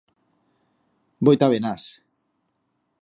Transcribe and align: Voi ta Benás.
Voi 1.25 1.35
ta 1.39 1.51
Benás. 1.51 1.83